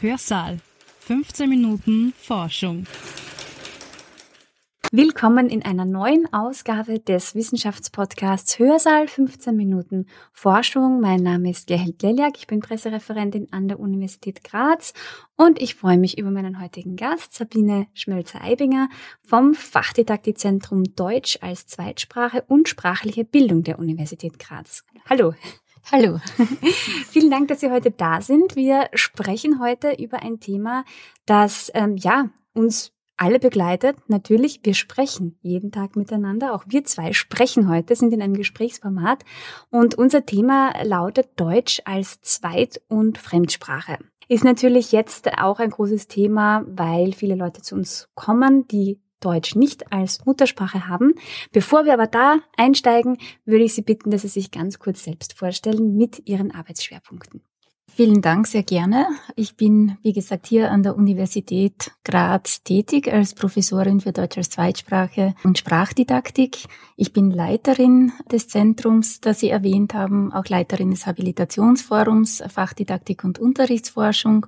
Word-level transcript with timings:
Hörsaal. 0.00 0.58
15 1.00 1.48
Minuten 1.48 2.12
Forschung. 2.18 2.84
Willkommen 4.92 5.48
in 5.48 5.64
einer 5.64 5.86
neuen 5.86 6.32
Ausgabe 6.34 7.00
des 7.00 7.34
Wissenschaftspodcasts 7.34 8.58
Hörsaal 8.58 9.08
15 9.08 9.56
Minuten 9.56 10.06
Forschung. 10.32 11.00
Mein 11.00 11.22
Name 11.22 11.50
ist 11.50 11.66
Gerhild 11.66 12.02
Leliak, 12.02 12.36
ich 12.36 12.46
bin 12.46 12.60
Pressereferentin 12.60 13.48
an 13.52 13.68
der 13.68 13.80
Universität 13.80 14.44
Graz 14.44 14.92
und 15.36 15.62
ich 15.62 15.74
freue 15.74 15.98
mich 15.98 16.18
über 16.18 16.30
meinen 16.30 16.60
heutigen 16.60 16.96
Gast, 16.96 17.32
Sabine 17.34 17.86
Schmölzer-Eibinger 17.94 18.90
vom 19.26 19.54
Fachdidaktikzentrum 19.54 20.84
Deutsch 20.94 21.38
als 21.40 21.66
Zweitsprache 21.66 22.44
und 22.46 22.68
sprachliche 22.68 23.24
Bildung 23.24 23.62
der 23.62 23.78
Universität 23.78 24.38
Graz. 24.38 24.84
Hallo. 25.08 25.32
Hallo. 25.92 26.18
Vielen 27.10 27.30
Dank, 27.30 27.46
dass 27.46 27.60
Sie 27.60 27.70
heute 27.70 27.92
da 27.92 28.20
sind. 28.20 28.56
Wir 28.56 28.88
sprechen 28.94 29.60
heute 29.60 29.92
über 29.92 30.20
ein 30.20 30.40
Thema, 30.40 30.84
das 31.26 31.70
ähm, 31.74 31.96
ja 31.96 32.28
uns 32.54 32.92
alle 33.16 33.38
begleitet. 33.38 33.96
Natürlich, 34.08 34.60
wir 34.64 34.74
sprechen 34.74 35.38
jeden 35.42 35.70
Tag 35.70 35.94
miteinander. 35.94 36.54
Auch 36.54 36.64
wir 36.66 36.82
zwei 36.82 37.12
sprechen 37.12 37.68
heute, 37.68 37.94
sind 37.94 38.12
in 38.12 38.20
einem 38.20 38.34
Gesprächsformat. 38.34 39.24
Und 39.70 39.94
unser 39.94 40.26
Thema 40.26 40.74
lautet 40.82 41.28
Deutsch 41.36 41.80
als 41.84 42.20
Zweit- 42.20 42.82
und 42.88 43.18
Fremdsprache. 43.18 43.98
Ist 44.26 44.42
natürlich 44.42 44.90
jetzt 44.90 45.38
auch 45.38 45.60
ein 45.60 45.70
großes 45.70 46.08
Thema, 46.08 46.64
weil 46.66 47.12
viele 47.12 47.36
Leute 47.36 47.62
zu 47.62 47.76
uns 47.76 48.08
kommen, 48.16 48.66
die 48.66 48.98
Deutsch 49.20 49.54
nicht 49.54 49.92
als 49.92 50.24
Muttersprache 50.26 50.88
haben. 50.88 51.14
Bevor 51.52 51.84
wir 51.84 51.94
aber 51.94 52.06
da 52.06 52.38
einsteigen, 52.56 53.18
würde 53.44 53.64
ich 53.64 53.74
Sie 53.74 53.82
bitten, 53.82 54.10
dass 54.10 54.22
Sie 54.22 54.28
sich 54.28 54.50
ganz 54.50 54.78
kurz 54.78 55.04
selbst 55.04 55.38
vorstellen 55.38 55.96
mit 55.96 56.28
Ihren 56.28 56.52
Arbeitsschwerpunkten. 56.52 57.42
Vielen 57.96 58.20
Dank, 58.20 58.46
sehr 58.46 58.62
gerne. 58.62 59.06
Ich 59.36 59.56
bin, 59.56 59.96
wie 60.02 60.12
gesagt, 60.12 60.46
hier 60.46 60.70
an 60.70 60.82
der 60.82 60.96
Universität 60.96 61.92
Graz 62.04 62.62
tätig 62.62 63.10
als 63.10 63.32
Professorin 63.32 64.00
für 64.00 64.12
Deutsch 64.12 64.36
als 64.36 64.50
Zweitsprache 64.50 65.34
und 65.44 65.56
Sprachdidaktik. 65.56 66.58
Ich 66.96 67.14
bin 67.14 67.30
Leiterin 67.30 68.12
des 68.30 68.48
Zentrums, 68.48 69.22
das 69.22 69.40
Sie 69.40 69.48
erwähnt 69.48 69.94
haben, 69.94 70.30
auch 70.30 70.44
Leiterin 70.44 70.90
des 70.90 71.06
Habilitationsforums 71.06 72.42
Fachdidaktik 72.48 73.24
und 73.24 73.38
Unterrichtsforschung 73.38 74.46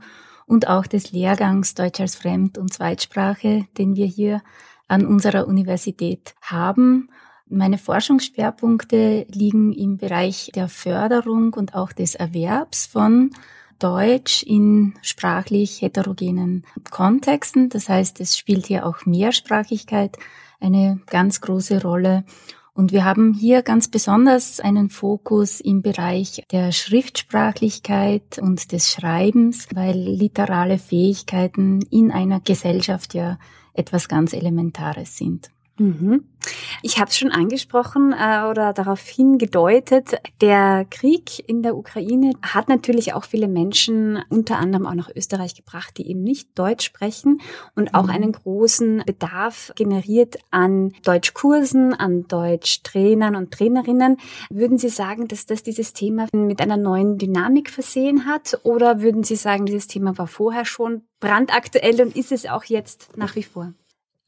und 0.49 0.67
auch 0.67 0.87
des 0.87 1.13
Lehrgangs 1.13 1.75
Deutsch 1.75 2.01
als 2.01 2.17
Fremd- 2.17 2.59
und 2.59 2.73
Zweitsprache, 2.73 3.67
den 3.77 3.95
wir 3.95 4.07
hier 4.07 4.43
an 4.89 5.07
unserer 5.07 5.47
Universität 5.47 6.35
haben. 6.41 7.11
Meine 7.47 7.79
Forschungsschwerpunkte 7.79 9.27
liegen 9.31 9.73
im 9.73 9.99
Bereich 9.99 10.51
der 10.55 10.69
Förderung 10.69 11.55
und 11.55 11.75
auch 11.75 11.93
des 11.93 12.15
Erwerbs 12.15 12.87
von 12.87 13.31
Deutsch 13.79 14.43
in 14.43 14.95
sprachlich 15.03 15.83
heterogenen 15.83 16.65
Kontexten. 16.91 17.69
Das 17.69 17.89
heißt, 17.89 18.21
es 18.21 18.37
spielt 18.37 18.67
hier 18.67 18.87
auch 18.87 19.07
Mehrsprachigkeit 19.07 20.17
eine 20.61 21.01
ganz 21.07 21.41
große 21.41 21.83
Rolle. 21.83 22.25
Und 22.79 22.93
wir 22.93 23.05
haben 23.05 23.35
hier 23.35 23.63
ganz 23.63 23.89
besonders 23.89 24.61
einen 24.61 24.89
Fokus 24.89 25.61
im 25.61 25.83
Bereich 25.83 26.45
der 26.53 26.71
Schriftsprachlichkeit 26.71 28.39
und 28.41 28.71
des 28.71 28.93
Schreibens, 28.93 29.67
weil 29.75 29.97
literale 29.97 30.79
Fähigkeiten 30.79 31.83
in 31.91 32.13
einer 32.13 32.39
Gesellschaft 32.39 33.15
ja 33.15 33.37
etwas 33.75 34.07
ganz 34.07 34.33
Elementares 34.33 35.17
sind. 35.17 35.51
Mhm. 35.79 36.25
Ich 36.83 36.99
habe 36.99 37.11
es 37.11 37.19
schon 37.19 37.31
angesprochen 37.31 38.13
äh, 38.13 38.45
oder 38.49 38.73
darauf 38.73 39.01
hingedeutet, 39.07 40.17
der 40.41 40.87
Krieg 40.89 41.49
in 41.49 41.63
der 41.63 41.77
Ukraine 41.77 42.33
hat 42.43 42.69
natürlich 42.69 43.13
auch 43.13 43.25
viele 43.25 43.49
Menschen, 43.49 44.23
unter 44.29 44.59
anderem 44.59 44.87
auch 44.87 44.95
nach 44.95 45.11
Österreich 45.15 45.55
gebracht, 45.55 45.99
die 45.99 46.09
eben 46.09 46.23
nicht 46.23 46.59
Deutsch 46.59 46.85
sprechen 46.85 47.41
und 47.75 47.95
auch 47.95 48.05
mhm. 48.05 48.11
einen 48.11 48.33
großen 48.33 49.03
Bedarf 49.07 49.73
generiert 49.77 50.39
an 50.51 50.93
Deutschkursen, 51.05 51.95
an 51.95 52.27
Deutschtrainern 52.29 53.37
und 53.37 53.53
Trainerinnen. 53.53 54.17
Würden 54.51 54.79
Sie 54.79 54.89
sagen, 54.89 55.29
dass 55.29 55.47
das 55.47 55.63
dieses 55.63 55.93
Thema 55.93 56.27
mit 56.33 56.61
einer 56.61 56.77
neuen 56.77 57.19
Dynamik 57.19 57.71
versehen 57.71 58.27
hat 58.27 58.61
oder 58.63 59.01
würden 59.01 59.25
Sie 59.25 59.37
sagen, 59.37 59.67
dieses 59.67 59.87
Thema 59.87 60.17
war 60.19 60.29
vorher 60.29 60.65
schon 60.65 61.03
brandaktuell 61.21 62.01
und 62.01 62.17
ist 62.17 62.33
es 62.33 62.47
auch 62.47 62.65
jetzt 62.65 63.17
nach 63.17 63.35
wie 63.37 63.43
vor? 63.43 63.75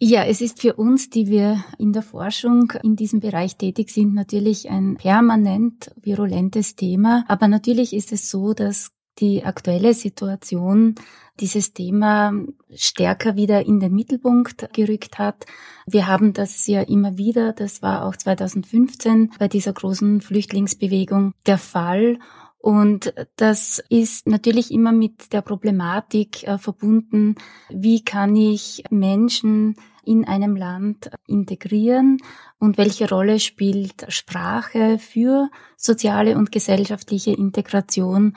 Ja, 0.03 0.25
es 0.25 0.41
ist 0.41 0.63
für 0.63 0.77
uns, 0.77 1.11
die 1.11 1.27
wir 1.29 1.63
in 1.77 1.93
der 1.93 2.01
Forschung 2.01 2.73
in 2.83 2.97
diesem 2.97 3.21
Bereich 3.21 3.57
tätig 3.57 3.91
sind, 3.91 4.15
natürlich 4.15 4.71
ein 4.71 4.97
permanent 4.97 5.91
virulentes 6.01 6.75
Thema. 6.75 7.23
Aber 7.29 7.49
natürlich 7.49 7.93
ist 7.93 8.11
es 8.11 8.31
so, 8.31 8.55
dass 8.55 8.93
die 9.19 9.45
aktuelle 9.45 9.93
Situation 9.93 10.95
dieses 11.39 11.75
Thema 11.75 12.33
stärker 12.75 13.37
wieder 13.37 13.67
in 13.67 13.79
den 13.79 13.93
Mittelpunkt 13.93 14.73
gerückt 14.73 15.19
hat. 15.19 15.45
Wir 15.87 16.07
haben 16.07 16.33
das 16.33 16.67
ja 16.67 16.81
immer 16.81 17.19
wieder, 17.19 17.53
das 17.53 17.83
war 17.83 18.07
auch 18.07 18.17
2015 18.17 19.33
bei 19.39 19.49
dieser 19.49 19.75
großen 19.75 20.23
Flüchtlingsbewegung 20.23 21.35
der 21.45 21.59
Fall. 21.59 22.19
Und 22.61 23.15
das 23.37 23.83
ist 23.89 24.27
natürlich 24.27 24.71
immer 24.71 24.93
mit 24.93 25.33
der 25.33 25.41
Problematik 25.41 26.47
äh, 26.47 26.59
verbunden, 26.59 27.37
wie 27.71 28.05
kann 28.05 28.37
ich 28.37 28.85
Menschen 28.91 29.77
in 30.05 30.27
einem 30.27 30.57
Land 30.57 31.11
integrieren 31.27 32.19
und 32.59 32.77
welche 32.77 33.09
Rolle 33.09 33.39
spielt 33.39 34.05
Sprache 34.09 34.99
für 34.99 35.49
soziale 35.77 36.37
und 36.37 36.53
gesellschaftliche 36.53 37.33
Integration. 37.33 38.37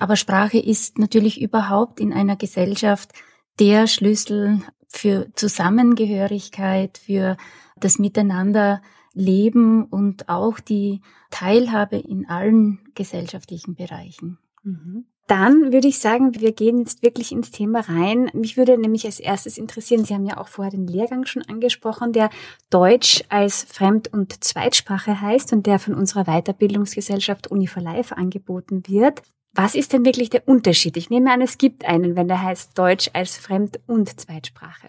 Aber 0.00 0.16
Sprache 0.16 0.58
ist 0.58 0.98
natürlich 0.98 1.40
überhaupt 1.40 1.98
in 1.98 2.12
einer 2.12 2.36
Gesellschaft 2.36 3.12
der 3.58 3.86
Schlüssel 3.86 4.60
für 4.88 5.28
Zusammengehörigkeit, 5.34 6.98
für 6.98 7.38
das 7.76 7.98
Miteinander 7.98 8.82
Leben 9.14 9.84
und 9.84 10.28
auch 10.28 10.60
die 10.60 11.00
Teilhabe 11.30 11.96
in 11.96 12.28
allen 12.28 12.80
gesellschaftlichen 12.94 13.74
Bereichen. 13.74 14.38
Mhm. 14.62 15.06
Dann 15.28 15.72
würde 15.72 15.88
ich 15.88 15.98
sagen, 15.98 16.40
wir 16.40 16.52
gehen 16.52 16.80
jetzt 16.80 17.02
wirklich 17.02 17.32
ins 17.32 17.52
Thema 17.52 17.80
rein. 17.80 18.28
Mich 18.34 18.56
würde 18.56 18.76
nämlich 18.76 19.06
als 19.06 19.20
erstes 19.20 19.56
interessieren, 19.56 20.04
Sie 20.04 20.14
haben 20.14 20.26
ja 20.26 20.36
auch 20.36 20.48
vorher 20.48 20.72
den 20.72 20.86
Lehrgang 20.86 21.24
schon 21.26 21.42
angesprochen, 21.42 22.12
der 22.12 22.28
Deutsch 22.70 23.22
als 23.28 23.62
Fremd- 23.64 24.12
und 24.12 24.44
Zweitsprache 24.44 25.20
heißt 25.20 25.52
und 25.52 25.66
der 25.66 25.78
von 25.78 25.94
unserer 25.94 26.24
Weiterbildungsgesellschaft 26.24 27.46
Uni 27.46 27.66
for 27.66 27.82
Life 27.82 28.16
angeboten 28.16 28.82
wird. 28.88 29.22
Was 29.54 29.74
ist 29.74 29.92
denn 29.92 30.04
wirklich 30.04 30.30
der 30.30 30.48
Unterschied? 30.48 30.96
Ich 30.96 31.10
nehme 31.10 31.30
an, 31.30 31.40
es 31.40 31.56
gibt 31.56 31.84
einen, 31.84 32.16
wenn 32.16 32.28
der 32.28 32.42
heißt 32.42 32.76
Deutsch 32.76 33.10
als 33.12 33.36
Fremd- 33.36 33.80
und 33.86 34.20
Zweitsprache. 34.20 34.88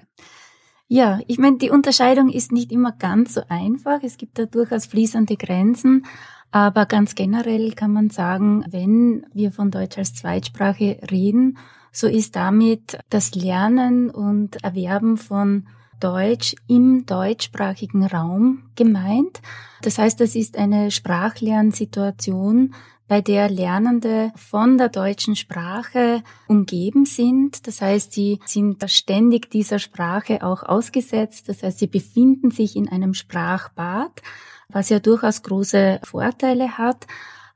Ja, 0.88 1.20
ich 1.28 1.38
meine, 1.40 1.58
die 1.58 1.70
Unterscheidung 1.70 2.30
ist 2.30 2.52
nicht 2.52 2.72
immer 2.72 2.92
ganz 2.92 3.34
so 3.34 3.42
einfach. 3.50 4.00
Es 4.04 4.18
gibt 4.18 4.38
da 4.38 4.46
durchaus 4.46 4.86
fließende 4.86 5.38
Grenzen. 5.38 6.06
Aber 6.52 6.86
ganz 6.86 7.16
generell 7.16 7.72
kann 7.72 7.92
man 7.92 8.12
sagen, 8.12 8.64
wenn 8.70 9.26
wir 9.34 9.52
von 9.52 9.72
Deutsch 9.72 9.98
als 9.98 10.14
Zweitsprache 10.14 11.00
reden, 11.10 11.58
so 11.92 12.08
ist 12.08 12.36
damit 12.36 13.00
das 13.10 13.34
Lernen 13.34 14.12
und 14.12 14.64
Erwerben 14.64 15.18
von 15.18 15.68
Deutsch 16.00 16.56
im 16.68 17.06
deutschsprachigen 17.06 18.06
Raum 18.06 18.64
gemeint. 18.76 19.42
Das 19.82 19.98
heißt, 19.98 20.20
das 20.20 20.36
ist 20.36 20.58
eine 20.58 20.92
Sprachlernsituation, 20.92 22.76
bei 23.08 23.22
der 23.22 23.50
Lernende 23.50 24.32
von 24.36 24.78
der 24.78 24.90
deutschen 24.90 25.36
Sprache 25.36 26.24
umgeben 26.48 27.06
sind. 27.06 27.68
Das 27.68 27.82
heißt, 27.82 28.12
sie 28.14 28.40
sind 28.46 28.84
ständig 28.90 29.50
dieser 29.52 29.80
Sprache 29.80 30.44
auch 30.44 30.64
ausgesetzt. 30.64 31.50
Das 31.50 31.64
heißt, 31.64 31.80
sie 31.80 31.88
befinden 31.88 32.52
sich 32.52 32.76
in 32.76 32.90
einem 32.90 33.14
Sprachbad, 33.14 34.22
was 34.70 34.90
ja 34.90 35.00
durchaus 35.00 35.44
große 35.44 36.00
Vorteile 36.04 36.78
hat 36.78 37.08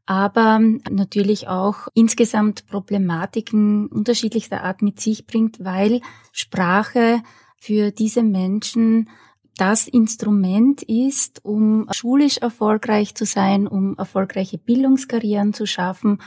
aber 0.08 0.60
natürlich 0.90 1.50
auch 1.50 1.90
insgesamt 1.94 2.66
Problematiken 2.68 3.88
unterschiedlichster 3.88 4.64
Art 4.64 4.82
mit 4.82 5.02
sich 5.02 5.28
bringt, 5.28 5.64
weil 5.64 6.00
Sprache 6.32 7.22
für 7.58 7.92
diese 7.92 8.24
Menschen 8.24 9.10
das 9.58 9.88
Instrument 9.88 10.84
ist, 10.84 11.44
um 11.44 11.88
schulisch 11.92 12.38
erfolgreich 12.38 13.16
zu 13.16 13.26
sein, 13.26 13.68
um 13.68 13.98
erfolgreiche 13.98 14.58
Bildungskarrieren 14.58 15.54
zu 15.54 15.66
schaffen 15.66 16.20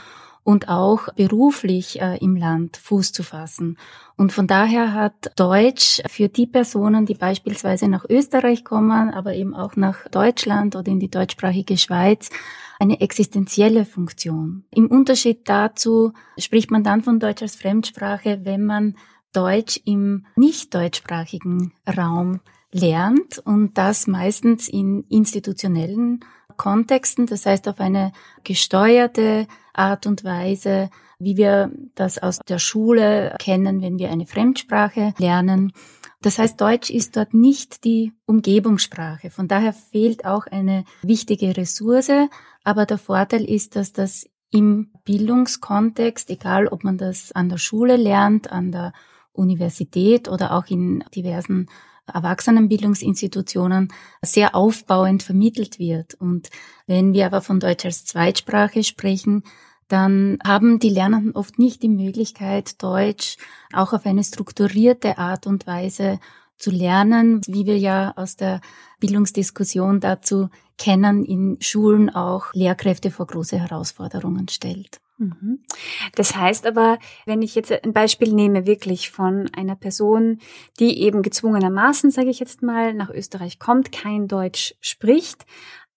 und 0.43 0.69
auch 0.69 1.13
beruflich 1.13 2.01
äh, 2.01 2.17
im 2.17 2.35
Land 2.35 2.77
Fuß 2.77 3.11
zu 3.11 3.23
fassen. 3.23 3.77
Und 4.17 4.31
von 4.31 4.47
daher 4.47 4.93
hat 4.93 5.31
Deutsch 5.35 6.01
für 6.07 6.29
die 6.29 6.47
Personen, 6.47 7.05
die 7.05 7.13
beispielsweise 7.13 7.87
nach 7.87 8.05
Österreich 8.09 8.63
kommen, 8.63 9.11
aber 9.11 9.33
eben 9.35 9.53
auch 9.53 9.75
nach 9.75 10.07
Deutschland 10.09 10.75
oder 10.75 10.91
in 10.91 10.99
die 10.99 11.11
deutschsprachige 11.11 11.77
Schweiz, 11.77 12.29
eine 12.79 12.99
existenzielle 12.99 13.85
Funktion. 13.85 14.63
Im 14.71 14.87
Unterschied 14.87 15.47
dazu 15.47 16.13
spricht 16.39 16.71
man 16.71 16.83
dann 16.83 17.03
von 17.03 17.19
Deutsch 17.19 17.43
als 17.43 17.55
Fremdsprache, 17.55 18.41
wenn 18.43 18.65
man 18.65 18.95
Deutsch 19.33 19.79
im 19.85 20.25
nicht 20.35 20.73
deutschsprachigen 20.73 21.73
Raum 21.87 22.41
lernt 22.71 23.39
und 23.39 23.77
das 23.77 24.07
meistens 24.07 24.67
in 24.67 25.03
institutionellen 25.09 26.21
Kontexten, 26.57 27.25
das 27.25 27.45
heißt 27.45 27.67
auf 27.67 27.79
eine 27.79 28.11
gesteuerte 28.43 29.47
Art 29.73 30.05
und 30.05 30.23
Weise 30.23 30.89
wie 31.21 31.37
wir 31.37 31.71
das 31.95 32.17
aus 32.17 32.39
der 32.39 32.59
Schule 32.59 33.35
kennen, 33.39 33.81
wenn 33.81 33.99
wir 33.99 34.09
eine 34.09 34.25
Fremdsprache 34.25 35.13
lernen. 35.19 35.71
Das 36.21 36.39
heißt, 36.39 36.59
Deutsch 36.59 36.89
ist 36.89 37.15
dort 37.15 37.33
nicht 37.33 37.83
die 37.83 38.13
Umgebungssprache. 38.25 39.29
Von 39.29 39.47
daher 39.47 39.73
fehlt 39.73 40.25
auch 40.25 40.47
eine 40.47 40.83
wichtige 41.03 41.55
Ressource. 41.55 42.11
Aber 42.63 42.85
der 42.85 42.97
Vorteil 42.97 43.45
ist, 43.45 43.75
dass 43.75 43.93
das 43.93 44.27
im 44.51 44.91
Bildungskontext, 45.05 46.29
egal 46.29 46.67
ob 46.67 46.83
man 46.83 46.97
das 46.97 47.31
an 47.31 47.49
der 47.49 47.57
Schule 47.57 47.97
lernt, 47.97 48.51
an 48.51 48.71
der 48.71 48.93
Universität 49.31 50.27
oder 50.27 50.53
auch 50.53 50.65
in 50.67 51.03
diversen 51.15 51.69
Erwachsenenbildungsinstitutionen 52.13 53.93
sehr 54.21 54.55
aufbauend 54.55 55.23
vermittelt 55.23 55.79
wird. 55.79 56.13
Und 56.15 56.49
wenn 56.87 57.13
wir 57.13 57.25
aber 57.25 57.41
von 57.41 57.59
Deutsch 57.59 57.85
als 57.85 58.05
Zweitsprache 58.05 58.83
sprechen, 58.83 59.43
dann 59.87 60.37
haben 60.45 60.79
die 60.79 60.89
Lernenden 60.89 61.35
oft 61.35 61.59
nicht 61.59 61.83
die 61.83 61.89
Möglichkeit, 61.89 62.81
Deutsch 62.81 63.37
auch 63.73 63.91
auf 63.91 64.05
eine 64.05 64.23
strukturierte 64.23 65.17
Art 65.17 65.47
und 65.47 65.67
Weise 65.67 66.19
zu 66.57 66.71
lernen, 66.71 67.41
wie 67.47 67.65
wir 67.65 67.77
ja 67.77 68.13
aus 68.15 68.37
der 68.37 68.61
Bildungsdiskussion 68.99 69.99
dazu 69.99 70.49
kennen, 70.77 71.25
in 71.25 71.57
Schulen 71.59 72.09
auch 72.09 72.53
Lehrkräfte 72.53 73.11
vor 73.11 73.27
große 73.27 73.59
Herausforderungen 73.59 74.47
stellt. 74.47 75.01
Mhm. 75.21 75.59
Das 76.15 76.35
heißt 76.35 76.65
aber, 76.65 76.97
wenn 77.27 77.43
ich 77.43 77.53
jetzt 77.53 77.71
ein 77.71 77.93
Beispiel 77.93 78.33
nehme, 78.33 78.65
wirklich 78.65 79.11
von 79.11 79.49
einer 79.55 79.75
Person, 79.75 80.39
die 80.79 80.99
eben 81.01 81.21
gezwungenermaßen, 81.21 82.09
sage 82.09 82.29
ich 82.29 82.39
jetzt 82.39 82.63
mal, 82.63 82.95
nach 82.95 83.11
Österreich 83.11 83.59
kommt, 83.59 83.91
kein 83.91 84.27
Deutsch 84.27 84.73
spricht, 84.81 85.45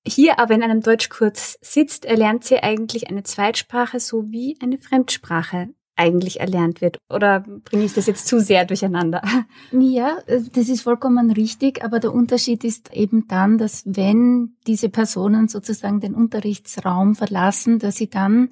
hier 0.06 0.38
aber 0.38 0.54
in 0.54 0.62
einem 0.62 0.82
Deutschkurs 0.82 1.58
sitzt, 1.62 2.04
erlernt 2.04 2.44
sie 2.44 2.58
eigentlich 2.58 3.08
eine 3.08 3.22
Zweitsprache 3.22 3.98
so 3.98 4.30
wie 4.30 4.58
eine 4.60 4.76
Fremdsprache 4.76 5.70
eigentlich 5.96 6.40
erlernt 6.40 6.80
wird. 6.80 6.98
Oder 7.08 7.44
bringe 7.64 7.84
ich 7.84 7.94
das 7.94 8.06
jetzt 8.06 8.26
zu 8.26 8.40
sehr 8.40 8.64
durcheinander? 8.64 9.22
Ja, 9.70 10.18
das 10.26 10.68
ist 10.68 10.82
vollkommen 10.82 11.30
richtig, 11.30 11.84
aber 11.84 12.00
der 12.00 12.12
Unterschied 12.12 12.64
ist 12.64 12.92
eben 12.92 13.28
dann, 13.28 13.58
dass 13.58 13.82
wenn 13.86 14.56
diese 14.66 14.88
Personen 14.88 15.48
sozusagen 15.48 16.00
den 16.00 16.14
Unterrichtsraum 16.14 17.14
verlassen, 17.14 17.78
dass 17.78 17.96
sie 17.96 18.08
dann 18.08 18.50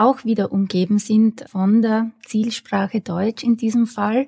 auch 0.00 0.24
wieder 0.24 0.50
umgeben 0.50 0.98
sind 0.98 1.44
von 1.48 1.82
der 1.82 2.10
Zielsprache 2.26 3.00
Deutsch 3.00 3.44
in 3.44 3.56
diesem 3.56 3.86
Fall, 3.86 4.26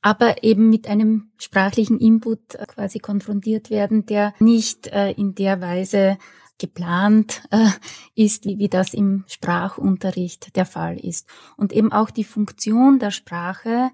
aber 0.00 0.42
eben 0.42 0.70
mit 0.70 0.88
einem 0.88 1.30
sprachlichen 1.38 1.98
Input 1.98 2.54
äh, 2.54 2.66
quasi 2.66 2.98
konfrontiert 2.98 3.70
werden, 3.70 4.06
der 4.06 4.34
nicht 4.38 4.86
äh, 4.88 5.12
in 5.12 5.34
der 5.34 5.60
Weise 5.60 6.18
geplant 6.58 7.42
äh, 7.50 7.68
ist, 8.14 8.44
wie, 8.46 8.58
wie 8.58 8.68
das 8.68 8.94
im 8.94 9.24
Sprachunterricht 9.26 10.56
der 10.56 10.66
Fall 10.66 10.98
ist. 10.98 11.28
Und 11.56 11.72
eben 11.72 11.92
auch 11.92 12.10
die 12.10 12.24
Funktion 12.24 12.98
der 12.98 13.10
Sprache 13.10 13.90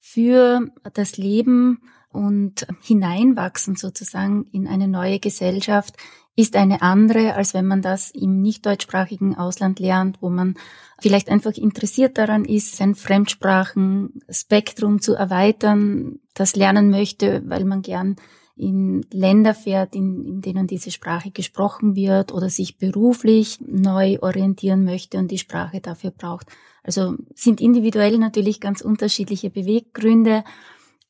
für 0.00 0.66
das 0.94 1.16
Leben 1.16 1.82
und 2.10 2.66
hineinwachsen 2.80 3.76
sozusagen 3.76 4.46
in 4.52 4.66
eine 4.66 4.88
neue 4.88 5.18
Gesellschaft 5.18 5.96
ist 6.38 6.54
eine 6.54 6.82
andere, 6.82 7.34
als 7.34 7.52
wenn 7.52 7.66
man 7.66 7.82
das 7.82 8.12
im 8.12 8.40
nicht 8.40 8.64
deutschsprachigen 8.64 9.36
Ausland 9.36 9.80
lernt, 9.80 10.22
wo 10.22 10.30
man 10.30 10.54
vielleicht 11.00 11.30
einfach 11.30 11.56
interessiert 11.56 12.16
daran 12.16 12.44
ist, 12.44 12.76
sein 12.76 12.94
Fremdsprachenspektrum 12.94 15.00
zu 15.00 15.14
erweitern, 15.14 16.20
das 16.34 16.54
lernen 16.54 16.90
möchte, 16.90 17.42
weil 17.46 17.64
man 17.64 17.82
gern 17.82 18.14
in 18.54 19.04
Länder 19.12 19.52
fährt, 19.52 19.96
in, 19.96 20.24
in 20.24 20.40
denen 20.40 20.68
diese 20.68 20.92
Sprache 20.92 21.32
gesprochen 21.32 21.96
wird 21.96 22.32
oder 22.32 22.50
sich 22.50 22.78
beruflich 22.78 23.58
neu 23.60 24.20
orientieren 24.20 24.84
möchte 24.84 25.18
und 25.18 25.32
die 25.32 25.38
Sprache 25.38 25.80
dafür 25.80 26.12
braucht. 26.12 26.46
Also 26.84 27.16
sind 27.34 27.60
individuell 27.60 28.16
natürlich 28.16 28.60
ganz 28.60 28.80
unterschiedliche 28.80 29.50
Beweggründe, 29.50 30.44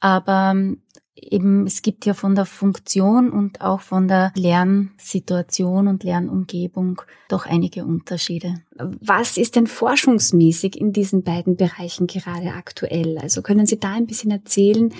aber 0.00 0.54
eben, 1.22 1.66
es 1.66 1.82
gibt 1.82 2.06
ja 2.06 2.14
von 2.14 2.34
der 2.34 2.46
Funktion 2.46 3.30
und 3.30 3.60
auch 3.60 3.80
von 3.80 4.08
der 4.08 4.32
Lernsituation 4.36 5.88
und 5.88 6.04
Lernumgebung 6.04 7.02
doch 7.28 7.46
einige 7.46 7.84
Unterschiede. 7.84 8.54
Was 8.76 9.36
ist 9.36 9.56
denn 9.56 9.66
forschungsmäßig 9.66 10.80
in 10.80 10.92
diesen 10.92 11.24
beiden 11.24 11.56
Bereichen 11.56 12.06
gerade 12.06 12.52
aktuell? 12.52 13.18
Also 13.18 13.42
können 13.42 13.66
Sie 13.66 13.80
da 13.80 13.92
ein 13.92 14.06
bisschen 14.06 14.30
erzählen, 14.30 14.92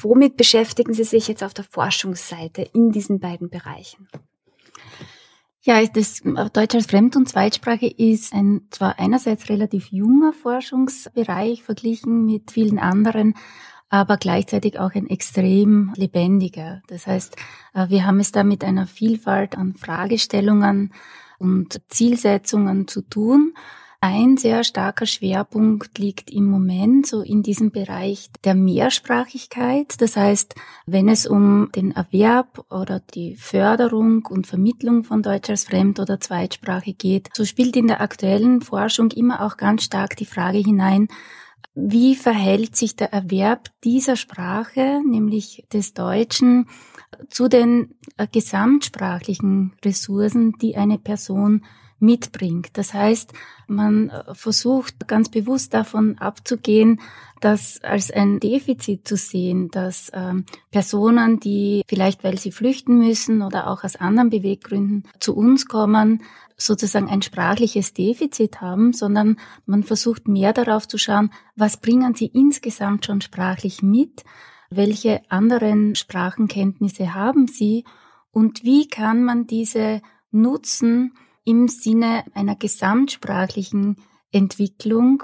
womit 0.00 0.36
beschäftigen 0.36 0.94
Sie 0.94 1.04
sich 1.04 1.28
jetzt 1.28 1.44
auf 1.44 1.54
der 1.54 1.64
Forschungsseite 1.64 2.62
in 2.72 2.90
diesen 2.90 3.20
beiden 3.20 3.50
Bereichen? 3.50 4.08
Ja, 5.62 5.84
das 5.84 6.22
Deutsch 6.52 6.74
als 6.76 6.86
Fremd- 6.86 7.16
und 7.16 7.28
Zweitsprache 7.28 7.88
ist 7.88 8.32
ein 8.32 8.62
zwar 8.70 8.98
einerseits 8.98 9.50
relativ 9.50 9.92
junger 9.92 10.32
Forschungsbereich 10.32 11.62
verglichen 11.62 12.24
mit 12.24 12.52
vielen 12.52 12.78
anderen, 12.78 13.34
aber 13.90 14.16
gleichzeitig 14.16 14.78
auch 14.78 14.94
ein 14.94 15.08
extrem 15.08 15.92
lebendiger. 15.96 16.82
Das 16.88 17.06
heißt, 17.06 17.36
äh, 17.74 17.88
wir 17.88 18.06
haben 18.06 18.20
es 18.20 18.32
da 18.32 18.44
mit 18.44 18.64
einer 18.64 18.86
Vielfalt 18.86 19.56
an 19.56 19.74
Fragestellungen 19.74 20.92
und 21.38 21.80
Zielsetzungen 21.88 22.88
zu 22.88 23.02
tun. 23.02 23.54
Ein 24.00 24.36
sehr 24.36 24.62
starker 24.62 25.06
Schwerpunkt 25.06 25.98
liegt 25.98 26.30
im 26.30 26.48
Moment 26.48 27.04
so 27.04 27.20
in 27.20 27.42
diesem 27.42 27.72
Bereich 27.72 28.30
der 28.44 28.54
Mehrsprachigkeit. 28.54 30.00
Das 30.00 30.16
heißt, 30.16 30.54
wenn 30.86 31.08
es 31.08 31.26
um 31.26 31.70
den 31.74 31.90
Erwerb 31.90 32.64
oder 32.70 33.00
die 33.00 33.34
Förderung 33.34 34.24
und 34.26 34.46
Vermittlung 34.46 35.02
von 35.02 35.24
Deutsch 35.24 35.50
als 35.50 35.64
Fremd- 35.64 35.98
oder 35.98 36.20
Zweitsprache 36.20 36.92
geht, 36.92 37.30
so 37.34 37.44
spielt 37.44 37.74
in 37.74 37.88
der 37.88 38.00
aktuellen 38.00 38.60
Forschung 38.60 39.10
immer 39.10 39.44
auch 39.44 39.56
ganz 39.56 39.82
stark 39.82 40.14
die 40.14 40.26
Frage 40.26 40.58
hinein, 40.58 41.08
wie 41.74 42.16
verhält 42.16 42.76
sich 42.76 42.96
der 42.96 43.12
Erwerb 43.12 43.70
dieser 43.84 44.16
Sprache, 44.16 45.00
nämlich 45.06 45.64
des 45.72 45.94
Deutschen, 45.94 46.66
zu 47.30 47.48
den 47.48 47.94
äh, 48.16 48.26
gesamtsprachlichen 48.26 49.74
Ressourcen, 49.84 50.52
die 50.60 50.76
eine 50.76 50.98
Person 50.98 51.64
mitbringt. 52.00 52.70
Das 52.74 52.94
heißt, 52.94 53.32
man 53.66 54.10
äh, 54.10 54.34
versucht 54.34 55.08
ganz 55.08 55.28
bewusst 55.28 55.74
davon 55.74 56.18
abzugehen, 56.18 57.00
das 57.40 57.80
als 57.82 58.10
ein 58.10 58.40
Defizit 58.40 59.06
zu 59.06 59.16
sehen, 59.16 59.70
dass 59.70 60.10
ähm, 60.12 60.44
Personen, 60.70 61.38
die 61.40 61.82
vielleicht, 61.86 62.24
weil 62.24 62.38
sie 62.38 62.52
flüchten 62.52 62.98
müssen 62.98 63.42
oder 63.42 63.68
auch 63.68 63.84
aus 63.84 63.96
anderen 63.96 64.30
Beweggründen 64.30 65.04
zu 65.20 65.36
uns 65.36 65.66
kommen, 65.66 66.22
sozusagen 66.56 67.08
ein 67.08 67.22
sprachliches 67.22 67.94
Defizit 67.94 68.60
haben, 68.60 68.92
sondern 68.92 69.38
man 69.64 69.84
versucht 69.84 70.26
mehr 70.26 70.52
darauf 70.52 70.88
zu 70.88 70.98
schauen, 70.98 71.30
was 71.54 71.76
bringen 71.76 72.14
sie 72.14 72.26
insgesamt 72.26 73.06
schon 73.06 73.20
sprachlich 73.20 73.82
mit, 73.82 74.24
welche 74.68 75.22
anderen 75.30 75.94
Sprachenkenntnisse 75.94 77.14
haben 77.14 77.46
sie 77.46 77.84
und 78.32 78.64
wie 78.64 78.88
kann 78.88 79.22
man 79.22 79.46
diese 79.46 80.02
nutzen 80.30 81.14
im 81.48 81.66
Sinne 81.68 82.24
einer 82.34 82.56
gesamtsprachlichen 82.56 83.96
Entwicklung 84.30 85.22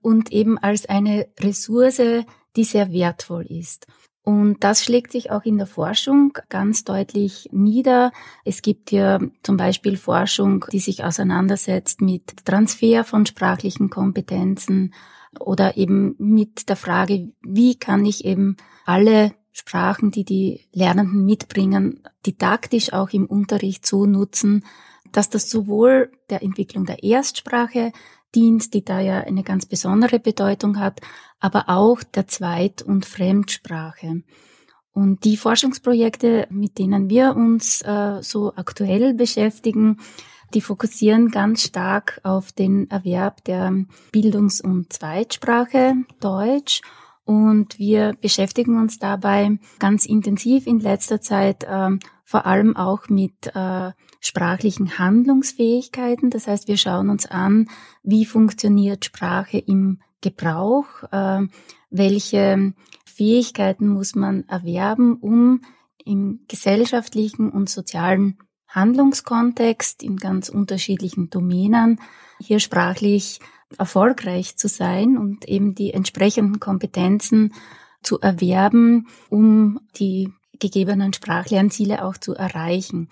und 0.00 0.32
eben 0.32 0.56
als 0.56 0.86
eine 0.86 1.28
Ressource, 1.38 2.24
die 2.56 2.64
sehr 2.64 2.92
wertvoll 2.92 3.44
ist. 3.44 3.86
Und 4.22 4.64
das 4.64 4.82
schlägt 4.82 5.12
sich 5.12 5.30
auch 5.30 5.44
in 5.44 5.58
der 5.58 5.66
Forschung 5.66 6.32
ganz 6.48 6.84
deutlich 6.84 7.50
nieder. 7.52 8.10
Es 8.44 8.62
gibt 8.62 8.88
hier 8.88 9.30
zum 9.42 9.58
Beispiel 9.58 9.98
Forschung, 9.98 10.64
die 10.72 10.80
sich 10.80 11.04
auseinandersetzt 11.04 12.00
mit 12.00 12.46
Transfer 12.46 13.04
von 13.04 13.26
sprachlichen 13.26 13.90
Kompetenzen 13.90 14.94
oder 15.38 15.76
eben 15.76 16.14
mit 16.18 16.70
der 16.70 16.76
Frage, 16.76 17.32
wie 17.42 17.78
kann 17.78 18.06
ich 18.06 18.24
eben 18.24 18.56
alle 18.86 19.34
Sprachen, 19.52 20.10
die 20.10 20.24
die 20.24 20.60
Lernenden 20.72 21.26
mitbringen, 21.26 22.02
didaktisch 22.24 22.94
auch 22.94 23.10
im 23.10 23.26
Unterricht 23.26 23.86
so 23.86 24.06
nutzen, 24.06 24.64
dass 25.12 25.30
das 25.30 25.50
sowohl 25.50 26.10
der 26.30 26.42
Entwicklung 26.42 26.84
der 26.84 27.02
Erstsprache 27.02 27.92
dient, 28.34 28.74
die 28.74 28.84
da 28.84 29.00
ja 29.00 29.20
eine 29.20 29.42
ganz 29.42 29.66
besondere 29.66 30.18
Bedeutung 30.18 30.78
hat, 30.78 31.00
aber 31.40 31.68
auch 31.68 32.02
der 32.02 32.26
Zweit- 32.26 32.82
und 32.82 33.06
Fremdsprache. 33.06 34.22
Und 34.92 35.24
die 35.24 35.36
Forschungsprojekte, 35.36 36.46
mit 36.50 36.78
denen 36.78 37.10
wir 37.10 37.36
uns 37.36 37.82
äh, 37.82 38.22
so 38.22 38.54
aktuell 38.56 39.12
beschäftigen, 39.14 39.98
die 40.54 40.60
fokussieren 40.60 41.28
ganz 41.28 41.64
stark 41.64 42.20
auf 42.22 42.52
den 42.52 42.88
Erwerb 42.90 43.44
der 43.44 43.84
Bildungs- 44.12 44.60
und 44.60 44.92
Zweitsprache 44.92 45.94
Deutsch. 46.20 46.80
Und 47.24 47.78
wir 47.78 48.14
beschäftigen 48.20 48.80
uns 48.80 48.98
dabei 48.98 49.58
ganz 49.78 50.06
intensiv 50.06 50.66
in 50.66 50.78
letzter 50.78 51.20
Zeit 51.20 51.64
äh, 51.64 51.90
vor 52.24 52.46
allem 52.46 52.76
auch 52.76 53.08
mit 53.08 53.54
äh, 53.54 53.92
sprachlichen 54.20 54.98
Handlungsfähigkeiten. 54.98 56.30
Das 56.30 56.46
heißt, 56.46 56.68
wir 56.68 56.76
schauen 56.76 57.10
uns 57.10 57.26
an, 57.26 57.68
wie 58.02 58.24
funktioniert 58.24 59.04
Sprache 59.04 59.58
im 59.58 60.00
Gebrauch, 60.20 60.86
äh, 61.12 61.46
welche 61.90 62.74
Fähigkeiten 63.04 63.88
muss 63.88 64.14
man 64.14 64.44
erwerben, 64.48 65.16
um 65.16 65.62
im 66.04 66.40
gesellschaftlichen 66.48 67.50
und 67.50 67.68
sozialen 67.68 68.38
Handlungskontext 68.68 70.02
in 70.02 70.16
ganz 70.16 70.48
unterschiedlichen 70.48 71.30
Domänen 71.30 72.00
hier 72.38 72.60
sprachlich 72.60 73.40
erfolgreich 73.78 74.56
zu 74.56 74.68
sein 74.68 75.16
und 75.16 75.48
eben 75.48 75.74
die 75.74 75.92
entsprechenden 75.92 76.60
Kompetenzen 76.60 77.54
zu 78.02 78.20
erwerben, 78.20 79.08
um 79.28 79.80
die 79.98 80.32
gegebenen 80.58 81.12
Sprachlernziele 81.12 82.04
auch 82.04 82.16
zu 82.16 82.34
erreichen. 82.34 83.08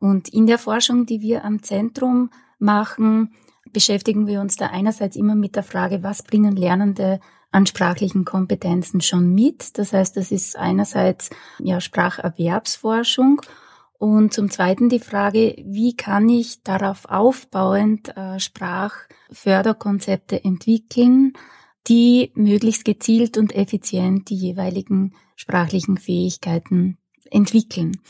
Und 0.00 0.28
in 0.28 0.46
der 0.46 0.58
Forschung, 0.58 1.06
die 1.06 1.20
wir 1.20 1.44
am 1.44 1.62
Zentrum 1.62 2.30
machen, 2.58 3.34
beschäftigen 3.72 4.26
wir 4.26 4.40
uns 4.40 4.56
da 4.56 4.66
einerseits 4.66 5.16
immer 5.16 5.34
mit 5.34 5.56
der 5.56 5.62
Frage, 5.62 6.02
was 6.02 6.22
bringen 6.22 6.56
Lernende 6.56 7.20
an 7.50 7.66
sprachlichen 7.66 8.24
Kompetenzen 8.24 9.00
schon 9.00 9.34
mit. 9.34 9.78
Das 9.78 9.92
heißt, 9.92 10.16
das 10.16 10.32
ist 10.32 10.56
einerseits 10.56 11.30
ja 11.60 11.80
Spracherwerbsforschung 11.80 13.40
und 13.98 14.34
zum 14.34 14.50
Zweiten 14.50 14.88
die 14.88 14.98
Frage, 14.98 15.56
wie 15.64 15.96
kann 15.96 16.28
ich 16.28 16.62
darauf 16.62 17.08
aufbauend 17.08 18.16
äh, 18.16 18.38
Sprachförderkonzepte 18.38 20.44
entwickeln, 20.44 21.32
die 21.86 22.32
möglichst 22.34 22.84
gezielt 22.84 23.38
und 23.38 23.54
effizient 23.54 24.30
die 24.30 24.36
jeweiligen 24.36 25.14
sprachlichen 25.36 25.96
Fähigkeiten 25.96 26.98
entwickeln. 27.30 28.00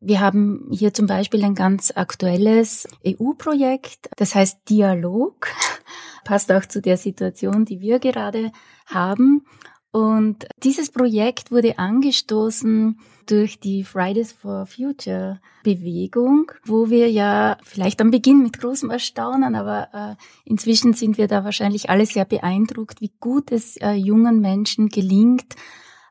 Wir 0.00 0.20
haben 0.20 0.68
hier 0.70 0.92
zum 0.92 1.06
Beispiel 1.06 1.44
ein 1.44 1.54
ganz 1.54 1.92
aktuelles 1.94 2.86
EU-Projekt, 3.06 4.08
das 4.16 4.34
heißt 4.34 4.68
Dialog, 4.68 5.48
passt 6.24 6.52
auch 6.52 6.66
zu 6.66 6.80
der 6.80 6.96
Situation, 6.96 7.64
die 7.64 7.80
wir 7.80 7.98
gerade 7.98 8.52
haben. 8.86 9.44
Und 9.90 10.46
dieses 10.62 10.90
Projekt 10.90 11.50
wurde 11.50 11.78
angestoßen 11.78 12.98
durch 13.26 13.58
die 13.58 13.84
Fridays 13.84 14.32
for 14.32 14.66
Future 14.66 15.40
Bewegung, 15.62 16.52
wo 16.64 16.90
wir 16.90 17.10
ja 17.10 17.56
vielleicht 17.62 18.00
am 18.00 18.10
Beginn 18.10 18.42
mit 18.42 18.58
großem 18.58 18.90
Erstaunen, 18.90 19.54
aber 19.54 19.88
äh, 19.92 20.50
inzwischen 20.50 20.94
sind 20.94 21.18
wir 21.18 21.26
da 21.26 21.44
wahrscheinlich 21.44 21.90
alle 21.90 22.06
sehr 22.06 22.24
beeindruckt, 22.24 23.00
wie 23.00 23.12
gut 23.20 23.50
es 23.50 23.76
äh, 23.78 23.92
jungen 23.92 24.40
Menschen 24.40 24.88
gelingt, 24.88 25.56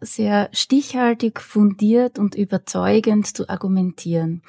sehr 0.02 0.50
stichhaltig, 0.52 1.40
fundiert 1.40 2.20
und 2.20 2.36
überzeugend 2.36 3.36
zu 3.36 3.50
argumentieren. 3.50 4.42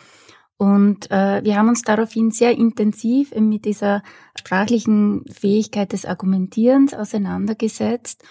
Und 0.57 1.11
äh, 1.13 1.43
wir 1.45 1.57
haben 1.57 1.69
uns 1.69 1.83
daraufhin 1.83 2.33
sehr 2.33 2.59
intensiv 2.59 3.33
mit 3.35 3.65
dieser 3.65 4.03
sprachlichen 4.37 5.25
Fähigkeit 5.31 5.93
des 5.93 6.05
Argumentierens 6.05 6.95
auseinandergesetzt 6.95 8.25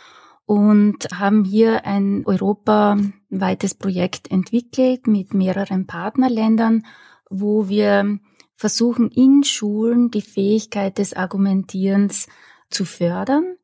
und 0.46 1.08
haben 1.14 1.46
hier 1.46 1.86
ein 1.86 2.26
europaweites 2.26 3.76
Projekt 3.76 4.30
entwickelt 4.30 5.08
mit 5.08 5.34
mehreren 5.34 5.88
Partnerländern, 5.88 6.86
wo 7.30 7.70
wir 7.70 8.20
versuchen, 8.56 9.10
in 9.10 9.44
Schulen 9.44 10.12
die 10.12 10.22
Fähigkeit 10.22 10.98
des 10.98 11.14
Argumentierens 11.14 12.28
zu 12.70 12.84
fördern 12.84 13.56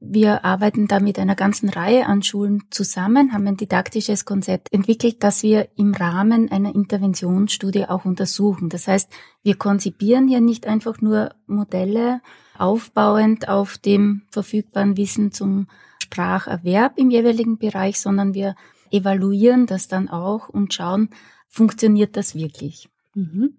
wir 0.00 0.44
arbeiten 0.44 0.86
da 0.86 1.00
mit 1.00 1.18
einer 1.18 1.34
ganzen 1.34 1.70
Reihe 1.70 2.06
an 2.06 2.22
Schulen 2.22 2.64
zusammen, 2.70 3.32
haben 3.32 3.46
ein 3.46 3.56
didaktisches 3.56 4.26
Konzept 4.26 4.72
entwickelt, 4.72 5.22
das 5.22 5.42
wir 5.42 5.68
im 5.76 5.94
Rahmen 5.94 6.50
einer 6.50 6.74
Interventionsstudie 6.74 7.86
auch 7.86 8.04
untersuchen. 8.04 8.68
Das 8.68 8.86
heißt, 8.86 9.10
wir 9.42 9.56
konzipieren 9.56 10.28
hier 10.28 10.40
nicht 10.40 10.66
einfach 10.66 11.00
nur 11.00 11.34
Modelle 11.46 12.20
aufbauend 12.58 13.48
auf 13.48 13.78
dem 13.78 14.22
verfügbaren 14.30 14.96
Wissen 14.96 15.32
zum 15.32 15.68
Spracherwerb 16.02 16.98
im 16.98 17.10
jeweiligen 17.10 17.58
Bereich, 17.58 17.98
sondern 17.98 18.34
wir 18.34 18.56
evaluieren 18.90 19.66
das 19.66 19.88
dann 19.88 20.08
auch 20.08 20.48
und 20.48 20.74
schauen, 20.74 21.10
funktioniert 21.48 22.16
das 22.16 22.34
wirklich. 22.34 22.90
Mhm. 23.14 23.54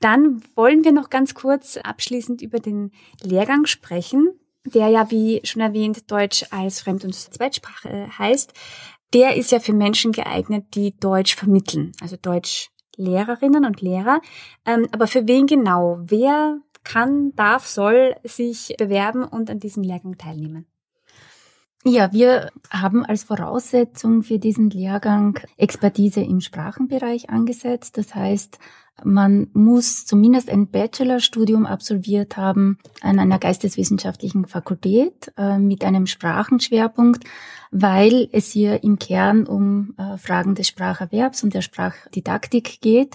Dann 0.00 0.42
wollen 0.54 0.84
wir 0.84 0.92
noch 0.92 1.10
ganz 1.10 1.34
kurz 1.34 1.76
abschließend 1.76 2.40
über 2.40 2.60
den 2.60 2.92
Lehrgang 3.22 3.66
sprechen 3.66 4.30
der 4.66 4.88
ja, 4.88 5.10
wie 5.10 5.40
schon 5.44 5.62
erwähnt, 5.62 6.10
Deutsch 6.10 6.44
als 6.50 6.80
Fremd- 6.80 7.04
und 7.04 7.14
Zweitsprache 7.14 7.88
äh, 7.88 8.08
heißt, 8.08 8.52
der 9.14 9.36
ist 9.36 9.52
ja 9.52 9.60
für 9.60 9.72
Menschen 9.72 10.12
geeignet, 10.12 10.66
die 10.74 10.96
Deutsch 10.98 11.36
vermitteln, 11.36 11.92
also 12.00 12.16
Deutschlehrerinnen 12.16 13.64
und 13.64 13.80
Lehrer. 13.80 14.20
Ähm, 14.64 14.88
aber 14.92 15.06
für 15.06 15.26
wen 15.28 15.46
genau? 15.46 15.98
Wer 16.02 16.58
kann, 16.82 17.32
darf, 17.34 17.66
soll 17.66 18.16
sich 18.24 18.74
bewerben 18.78 19.24
und 19.24 19.50
an 19.50 19.60
diesem 19.60 19.82
Lehrgang 19.82 20.18
teilnehmen? 20.18 20.66
Ja, 21.88 22.12
wir 22.12 22.50
haben 22.68 23.04
als 23.06 23.22
Voraussetzung 23.22 24.24
für 24.24 24.40
diesen 24.40 24.70
Lehrgang 24.70 25.38
Expertise 25.56 26.20
im 26.20 26.40
Sprachenbereich 26.40 27.30
angesetzt. 27.30 27.96
Das 27.96 28.12
heißt, 28.12 28.58
man 29.04 29.46
muss 29.52 30.04
zumindest 30.04 30.50
ein 30.50 30.66
Bachelorstudium 30.66 31.64
absolviert 31.64 32.36
haben 32.36 32.78
an 33.02 33.20
einer 33.20 33.38
geisteswissenschaftlichen 33.38 34.46
Fakultät 34.46 35.32
äh, 35.36 35.58
mit 35.58 35.84
einem 35.84 36.08
Sprachenschwerpunkt, 36.08 37.22
weil 37.70 38.28
es 38.32 38.50
hier 38.50 38.82
im 38.82 38.98
Kern 38.98 39.46
um 39.46 39.94
äh, 39.96 40.18
Fragen 40.18 40.56
des 40.56 40.66
Spracherwerbs 40.66 41.44
und 41.44 41.54
der 41.54 41.62
Sprachdidaktik 41.62 42.80
geht. 42.80 43.14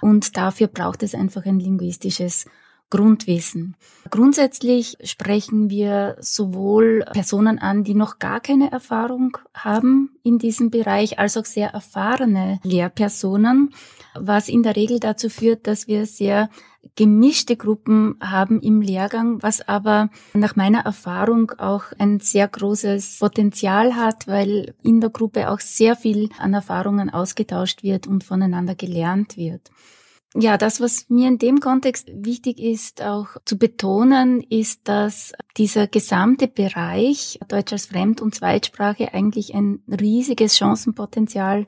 Und 0.00 0.36
dafür 0.36 0.68
braucht 0.68 1.02
es 1.02 1.16
einfach 1.16 1.44
ein 1.44 1.58
linguistisches 1.58 2.46
Grundwissen. 2.92 3.74
Grundsätzlich 4.10 4.98
sprechen 5.02 5.70
wir 5.70 6.16
sowohl 6.20 7.06
Personen 7.14 7.58
an, 7.58 7.84
die 7.84 7.94
noch 7.94 8.18
gar 8.18 8.38
keine 8.40 8.70
Erfahrung 8.70 9.38
haben 9.54 10.10
in 10.22 10.38
diesem 10.38 10.68
Bereich, 10.68 11.18
als 11.18 11.38
auch 11.38 11.46
sehr 11.46 11.70
erfahrene 11.70 12.60
Lehrpersonen, 12.62 13.70
was 14.14 14.50
in 14.50 14.62
der 14.62 14.76
Regel 14.76 15.00
dazu 15.00 15.30
führt, 15.30 15.66
dass 15.66 15.88
wir 15.88 16.04
sehr 16.04 16.50
gemischte 16.94 17.56
Gruppen 17.56 18.16
haben 18.20 18.60
im 18.60 18.82
Lehrgang, 18.82 19.42
was 19.42 19.66
aber 19.66 20.10
nach 20.34 20.54
meiner 20.54 20.80
Erfahrung 20.80 21.52
auch 21.52 21.84
ein 21.98 22.20
sehr 22.20 22.46
großes 22.46 23.20
Potenzial 23.20 23.96
hat, 23.96 24.28
weil 24.28 24.74
in 24.82 25.00
der 25.00 25.08
Gruppe 25.08 25.48
auch 25.48 25.60
sehr 25.60 25.96
viel 25.96 26.28
an 26.38 26.52
Erfahrungen 26.52 27.08
ausgetauscht 27.08 27.82
wird 27.82 28.06
und 28.06 28.22
voneinander 28.22 28.74
gelernt 28.74 29.38
wird. 29.38 29.70
Ja, 30.34 30.56
das, 30.56 30.80
was 30.80 31.10
mir 31.10 31.28
in 31.28 31.36
dem 31.36 31.60
Kontext 31.60 32.10
wichtig 32.14 32.58
ist, 32.58 33.02
auch 33.02 33.36
zu 33.44 33.58
betonen, 33.58 34.40
ist, 34.40 34.88
dass 34.88 35.32
dieser 35.58 35.86
gesamte 35.86 36.48
Bereich 36.48 37.38
Deutsch 37.48 37.72
als 37.72 37.86
Fremd- 37.86 38.22
und 38.22 38.34
Zweitsprache 38.34 39.12
eigentlich 39.12 39.54
ein 39.54 39.82
riesiges 39.88 40.56
Chancenpotenzial 40.56 41.66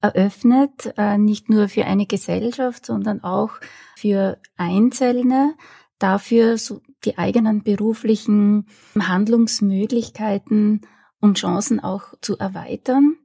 eröffnet, 0.00 0.94
äh, 0.96 1.18
nicht 1.18 1.48
nur 1.48 1.68
für 1.68 1.86
eine 1.86 2.06
Gesellschaft, 2.06 2.86
sondern 2.86 3.24
auch 3.24 3.52
für 3.96 4.38
Einzelne, 4.56 5.54
dafür 5.98 6.56
so 6.58 6.82
die 7.04 7.18
eigenen 7.18 7.62
beruflichen 7.64 8.66
Handlungsmöglichkeiten 8.96 10.82
und 11.20 11.38
Chancen 11.38 11.80
auch 11.80 12.14
zu 12.20 12.38
erweitern. 12.38 13.16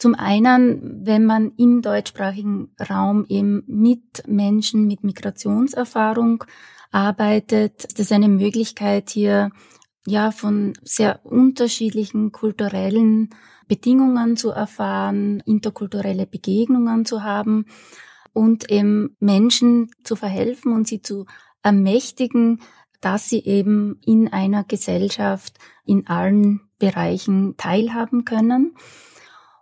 Zum 0.00 0.14
einen, 0.14 1.04
wenn 1.04 1.26
man 1.26 1.52
im 1.58 1.82
deutschsprachigen 1.82 2.74
Raum 2.88 3.26
eben 3.28 3.62
mit 3.66 4.26
Menschen 4.26 4.86
mit 4.86 5.04
Migrationserfahrung 5.04 6.42
arbeitet, 6.90 7.84
ist 7.84 7.98
das 7.98 8.10
eine 8.10 8.28
Möglichkeit 8.28 9.10
hier 9.10 9.50
ja 10.06 10.30
von 10.30 10.72
sehr 10.82 11.20
unterschiedlichen 11.26 12.32
kulturellen 12.32 13.28
Bedingungen 13.68 14.38
zu 14.38 14.48
erfahren, 14.48 15.42
interkulturelle 15.44 16.26
Begegnungen 16.26 17.04
zu 17.04 17.22
haben 17.22 17.66
und 18.32 18.70
eben 18.70 19.16
Menschen 19.20 19.90
zu 20.02 20.16
verhelfen 20.16 20.72
und 20.72 20.88
sie 20.88 21.02
zu 21.02 21.26
ermächtigen, 21.62 22.62
dass 23.02 23.28
sie 23.28 23.44
eben 23.44 24.00
in 24.06 24.32
einer 24.32 24.64
Gesellschaft 24.64 25.58
in 25.84 26.06
allen 26.06 26.62
Bereichen 26.78 27.58
teilhaben 27.58 28.24
können. 28.24 28.74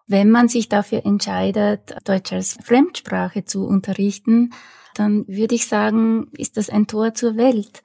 Wenn 0.09 0.31
man 0.31 0.49
sich 0.49 0.69
dafür 0.71 1.05
entscheidet, 1.05 1.95
Deutsch 2.05 2.33
als 2.33 2.57
Fremdsprache 2.65 3.45
zu 3.45 3.67
unterrichten, 3.67 4.55
dann 4.95 5.29
würde 5.29 5.55
ich 5.55 5.67
sagen, 5.67 6.29
ist 6.33 6.57
das 6.57 6.71
ein 6.71 6.87
Tor 6.87 7.13
zur 7.13 7.37
Welt. 7.37 7.83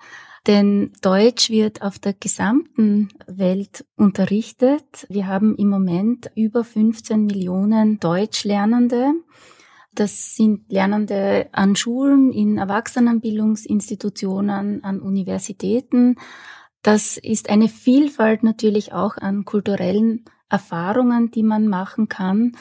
Denn 0.48 0.94
Deutsch 1.02 1.50
wird 1.50 1.82
auf 1.82 2.00
der 2.00 2.14
gesamten 2.14 3.10
Welt 3.28 3.84
unterrichtet. 3.98 5.06
Wir 5.10 5.28
haben 5.28 5.58
im 5.58 5.68
Moment 5.68 6.32
über 6.36 6.64
15 6.64 7.26
Millionen 7.26 8.00
Deutschlernende. 8.00 9.12
Das 9.94 10.36
sind 10.36 10.72
Lernende 10.72 11.50
an 11.52 11.76
Schulen, 11.76 12.32
in 12.32 12.58
Erwachsenenbildungsinstitutionen, 12.58 14.82
an 14.84 15.02
Universitäten. 15.02 16.16
Das 16.84 17.18
ist 17.18 17.50
eine 17.50 17.68
Vielfalt 17.68 18.44
natürlich 18.44 18.94
auch 18.94 19.18
an 19.18 19.44
kulturellen 19.46 20.24
Erfahrungen, 20.54 21.32
die 21.32 21.44
man 21.44 21.68
machen 21.68 22.08
kann. 22.08 22.56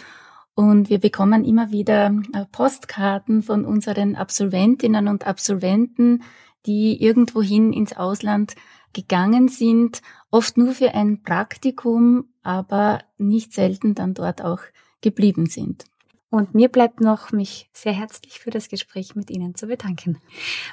Und 0.55 0.89
wir 0.91 0.99
bekommen 0.99 1.45
immer 1.45 1.71
wieder 1.71 2.15
äh, 2.33 2.47
Postkarten 2.51 3.43
von 3.43 3.65
unseren 3.65 4.17
Absolventinnen 4.17 5.09
und 5.09 5.27
Absolventen, 5.27 6.23
die 6.67 7.03
irgendwohin 7.03 7.73
ins 7.73 7.95
Ausland 7.95 8.55
gegangen 8.93 9.49
sind, 9.49 10.01
oft 10.31 10.57
nur 10.57 10.73
für 10.73 10.95
ein 10.95 11.23
Praktikum, 11.23 12.25
aber 12.43 13.01
nicht 13.19 13.53
selten 13.53 13.95
dann 13.95 14.15
dort 14.15 14.43
auch 14.43 14.61
geblieben 15.01 15.47
sind. 15.47 15.85
Und 16.33 16.55
mir 16.55 16.71
bleibt 16.71 17.03
noch, 17.03 17.31
mich 17.31 17.69
sehr 17.75 17.93
herzlich 17.93 18.41
für 18.41 18.49
das 18.49 18.71
Gespräch 18.71 19.15
mit 19.15 19.31
Ihnen 19.31 19.55
zu 19.55 19.67
bedanken. 19.67 20.17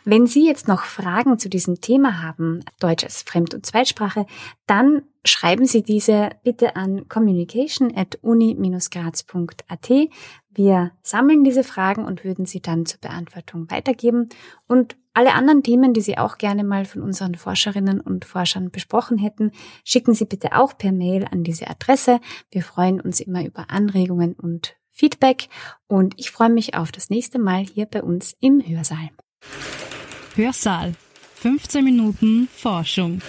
Wenn 0.06 0.26
Sie 0.26 0.48
jetzt 0.48 0.70
noch 0.70 0.86
Fragen 0.86 1.38
zu 1.38 1.50
diesem 1.50 1.82
Thema 1.82 2.24
haben, 2.24 2.62
Deutsch 2.80 3.04
als 3.04 3.24
Fremd- 3.24 3.54
und 3.54 3.66
Zweitsprache, 3.66 4.26
dann 4.68 5.02
schreiben 5.26 5.66
Sie 5.66 5.84
diese 5.84 6.30
bitte 6.46 6.78
an 6.78 7.10
communication 7.10 7.94
at 7.94 8.18
uni-graz.at. 8.22 9.90
Wir 10.50 10.92
sammeln 11.04 11.44
diese 11.44 11.66
Fragen 11.66 12.06
und 12.06 12.24
würden 12.24 12.46
sie 12.46 12.62
dann 12.62 12.86
zur 12.86 13.02
Beantwortung 13.02 13.70
weitergeben. 13.70 14.30
Und 14.66 14.96
alle 15.14 15.34
anderen 15.34 15.64
Themen, 15.64 15.94
die 15.94 16.00
Sie 16.00 16.18
auch 16.18 16.38
gerne 16.38 16.64
mal 16.64 16.86
von 16.86 17.02
unseren 17.02 17.36
Forscherinnen 17.36 18.00
und 18.00 18.24
Forschern 18.24 18.72
besprochen 18.72 19.18
hätten, 19.18 19.52
schicken 19.84 20.14
Sie 20.14 20.26
bitte 20.26 20.58
auch 20.58 20.78
per 20.78 20.94
Mail 20.94 21.26
an 21.30 21.44
diese 21.44 21.70
Adresse. 21.70 22.22
Wir 22.50 22.64
freuen 22.64 23.02
uns 23.02 23.20
immer 23.20 23.44
über 23.46 23.70
Anregungen 23.70 24.34
und 24.34 24.79
Feedback 25.00 25.48
und 25.88 26.14
ich 26.18 26.30
freue 26.30 26.50
mich 26.50 26.74
auf 26.74 26.92
das 26.92 27.10
nächste 27.10 27.40
Mal 27.40 27.64
hier 27.64 27.86
bei 27.86 28.04
uns 28.04 28.36
im 28.42 28.62
Hörsaal. 28.62 29.10
Hörsaal. 30.36 30.94
15 31.36 31.86
Minuten 31.86 32.50
Forschung. 32.54 33.22